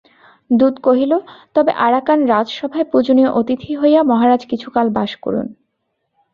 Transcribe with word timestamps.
দূত 0.49 0.75
কহিল, 0.83 1.13
তবে 1.55 1.71
আরাকান-রাজসভায় 1.77 2.87
পূজনীয় 2.91 3.29
অতিথি 3.31 3.71
হইয়া 3.75 4.01
মহারাজ 4.03 4.41
কিছু 4.45 4.67
কাল 4.69 4.87
বাস 4.89 5.11
করুন। 5.15 5.47